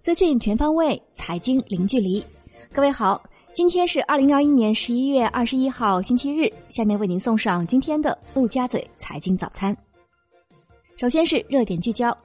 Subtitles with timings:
[0.00, 2.22] 资讯全方位，财经零距离。
[2.72, 3.22] 各位好，
[3.54, 6.48] 今天是二零二一年十一月二十一号，星期日。
[6.70, 9.76] 下面为您送上今天的陆家嘴财经早餐。
[10.96, 12.16] 首先是热点聚焦，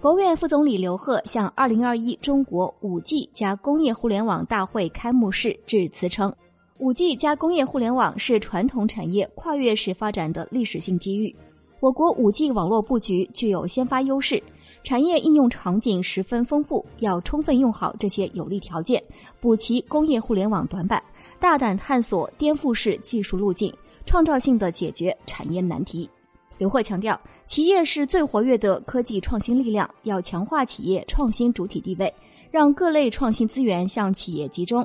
[0.00, 6.34] 国务院副总理刘鹤向二零二一中国五 G 加工业互联网大会开幕式致辞称，
[6.80, 11.34] 五 G 加工业互联网是传统产业跨越式发展的历史性机遇。
[11.80, 14.42] 我国五 G 网络布局具有先发优势，
[14.82, 19.00] 产业应用场景十分丰富，要充分用好这些有利条件，
[19.38, 21.00] 补齐工业互联网短板，
[21.38, 23.72] 大胆探索颠覆式技术路径，
[24.04, 26.10] 创造性的解决产业难题。
[26.56, 27.16] 刘鹤强调，
[27.46, 32.12] 企业是最活跃的科技创新力量，要强化企业创新主体地位，
[32.50, 34.84] 让各类创新资源向企业集中。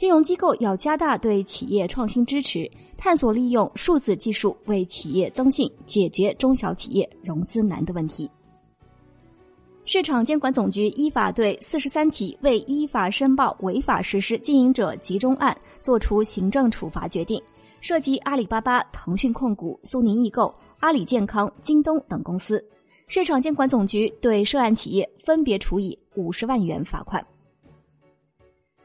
[0.00, 8.26] 金融机构要加大对企业创新支持，探索利用数字技术为企业增信，解决中小企业融资难的问题。
[9.84, 17.38] 市场监管总局依法对四十三起未依法申报违法实施经营者集中案作出行政处罚决定，
[17.82, 20.50] 涉及阿里巴巴、腾讯控股、苏宁易购。
[20.78, 22.64] 阿里健康、京东等公司，
[23.06, 27.22] 市场监管总局对涉案企业分别处以五十万元罚款。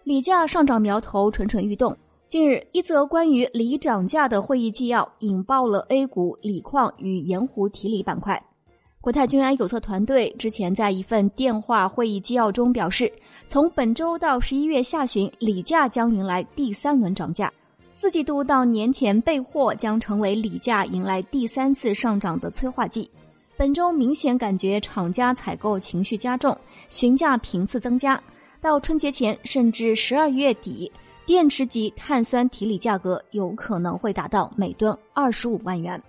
[0.06, 1.98] 锂价上涨苗头蠢蠢欲动。
[2.28, 8.40] 近日，一则关于锂涨价的会议纪要引爆了 A 股锂矿与盐湖提锂板块。
[9.02, 13.12] 国泰君安有色团队之前在一份电话会议纪要中表示，
[13.48, 17.52] 从本周到十一月下旬，锂价将迎来第三轮涨价。
[17.90, 23.10] 四季度到年前备货将成为锂价迎来第三次上涨的催化剂。
[23.58, 26.56] 本周明显感觉厂家采购情绪加重，
[26.90, 28.22] 询价频次增加。
[28.62, 30.92] 到春节前甚至十二月底，
[31.26, 36.02] 电池级碳酸提锂价格有可能会达到每吨二十五万元。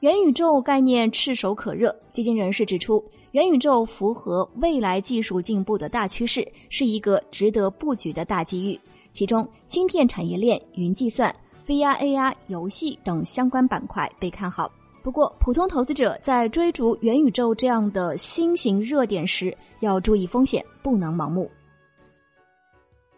[0.00, 8.78] 元宇宙概念炙手可热，基金人士指出，元宇宙符合未来技术进步的大趋势，是一个值得布局的大机遇。
[9.12, 11.32] 其中，芯片产业链、云计算、
[11.66, 14.68] VR、AR、游戏等相关板块被看好。
[15.02, 21.50] 不过，普通投资者在追逐元宇宙这样的新型热点时，要注意风险，不能盲目。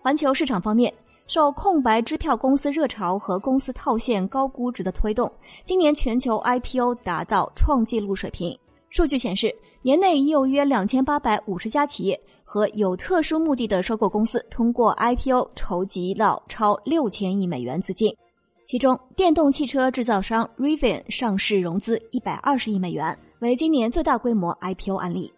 [0.01, 0.93] 环球市场方面，
[1.27, 5.31] 受空白支票公司热潮和公司套现高估值的推动，
[5.65, 8.59] 今年全球 IPO 达到创纪录水平。
[8.89, 12.19] 数据显示，年内已有约两千八百五十家企业。
[12.47, 18.15] 和有特殊目的的收购公司通过 IPO 筹集到超六千亿美元资金，
[18.67, 25.33] 其中电动汽车制造商 Rivian 上市融资一百二十亿美元，为今年最大规模 IPO 案例。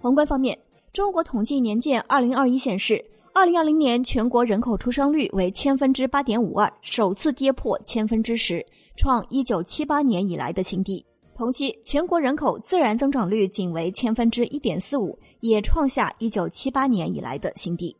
[0.00, 0.58] 宏观方面，
[0.92, 8.64] 中国统计年鉴二零二一显示，二零二零年全国人口出生率为千分之八点五二，首次跌破千分之十，
[8.96, 11.04] 创一九七八年以来的新低。
[11.34, 17.94] 同期，全国人口自然增长率仅为千分之一点四五，也创下一九七八年以来的新低。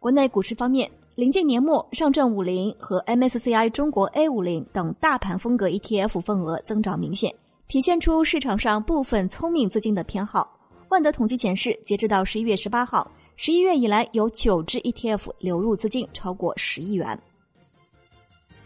[0.00, 7.34] 国内股市方面，临近年末，上证五零和 MSCI 中国 A 五零等大盘风格 ETF 份额增长明显，
[7.68, 10.52] 体现出市场上部分聪明资金的偏好。
[10.90, 17.18] 万德统计显示，截止到十一月十八号，十一月以来有九只 ETF 流入资金超过十亿元。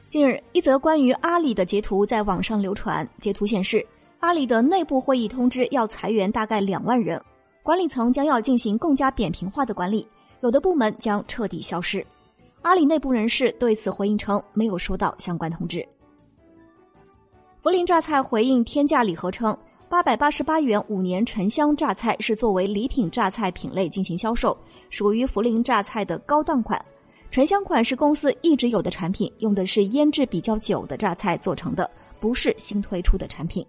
[0.09, 3.09] 近日，一则关于阿里的截图在网上流传。
[3.21, 3.87] 截图显示，
[4.19, 7.23] 阿里的内部会议通知要裁员大概两万人，
[7.63, 10.05] 管理层将要进行更加扁平化的管理，
[10.41, 12.05] 有的部门将彻底消失。
[12.63, 15.87] 阿里内部人士对此回应称，没有收到相关通知。
[17.63, 19.57] 涪陵榨菜回应天价礼盒称，
[19.89, 24.57] 八百八十八元五年沉香榨菜是作为礼品榨菜品类进行销售，
[24.91, 26.83] 属于涪陵榨菜的高档款。
[27.31, 33.65] 沉香款是公司一直有的产品，用的是腌制比较久的榨菜做成的，不是新推出的产品。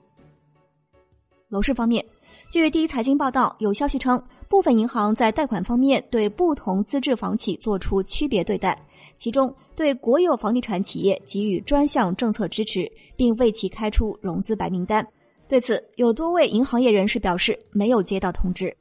[1.48, 2.04] 楼市方面，
[2.52, 8.78] 据第一财经报道，有消息称，部分银行在贷款方面对不同资质房企做出区别对待，
[9.16, 15.02] 其中对国有房地产企业给予专项政策支持，并为其开出融资白名单。
[15.48, 18.76] 对此，有多位银行业人士表示没有接到通知。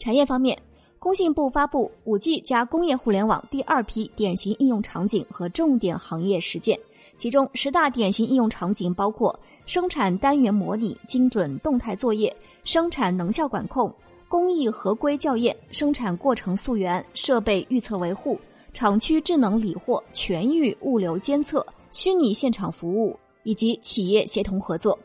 [0.00, 0.60] 产业方面。
[0.98, 6.78] 工信部发布五 G 加工业互联网第二批典型应用场景和重点行业实践，
[7.16, 13.92] 其中十大典型应用场景包括生产单元模拟、精准动态作业、生产能效管控、
[14.28, 18.38] 工艺合规校验、生产过程溯源、设备预测维护、
[18.72, 24.98] 厂区智能理货、全域物流监测、虚拟现场服务以及企业协同合作。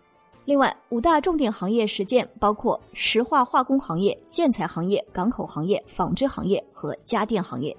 [0.45, 7.75] 另外，五大重点行业实践包括石化化工行业、建材行业、港口行业、纺织行业和家电行业。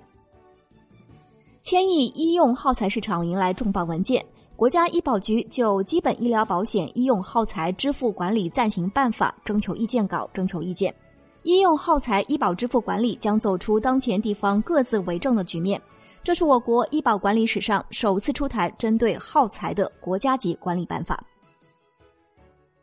[1.69, 4.25] 千亿医用耗材市场迎来重磅文件，
[4.55, 10.95] 国家医保局就《基本医疗保险医用耗材支付管理暂行办法》征求意见稿征求意见。
[11.43, 15.83] 医用耗材医保支付管理将走出当前地方各自为政的局面，
[16.23, 21.21] 这是我国医保管理史上首次出台针对耗材的国家级管理办法。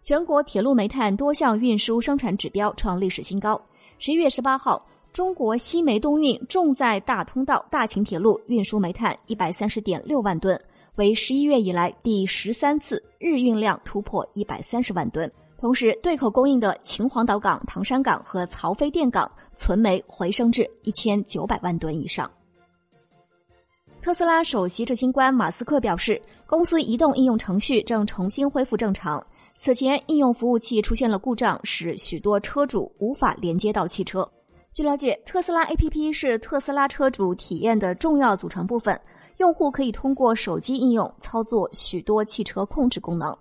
[0.01, 3.57] 全国铁路煤炭多项运输生产指标创历史新高。
[3.97, 10.59] 十一月十八号，中国西煤东运重载大通道大秦铁路运输煤炭一百三十点六万吨。
[10.95, 22.29] 为十一月以来第十三次日运量突破一百三十万吨，同时对口供应的秦皇岛港、唐山港和曹妃甸港存煤回升至一千九百万吨以上。
[24.01, 29.23] 特斯拉首席执行官马斯克表示，公司移动应用程序正重新恢复正常。
[29.57, 34.27] 此前，应用服务器出现了故障，使许多车主无法连接到汽车。
[34.73, 38.99] 据了解，特斯拉 APP 是特斯拉车主体验的重要组成部分。
[39.37, 43.35] 用户可以通过手机应用操作许多汽车控制功能。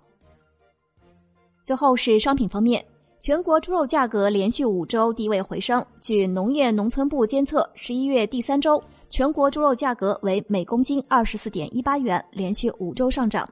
[1.63, 2.85] 最后是商品方面，
[3.19, 5.83] 全国猪肉价格连续五周低位回升。
[5.99, 8.79] 据农业农村部监测，十一月第三周
[9.09, 13.47] 全国猪肉价格为每公斤二十四点一八元，连续五周上涨。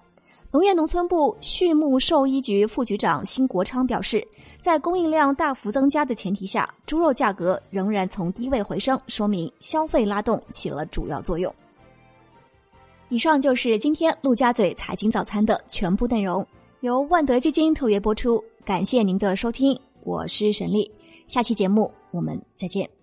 [0.54, 4.28] 农业农村部畜牧兽医局副局长辛国昌表示，
[4.60, 11.54] 在供应量大幅增加的前提下，猪肉价格仍然从低位回升，说明消费拉动起了主要作用。
[13.08, 16.46] 以上就是今天陆家嘴财经早餐的全部内容，
[16.82, 20.92] 由万德基金特约播出，感谢您的收听，我是沈丽，
[21.28, 23.01] 下期节目我们再见。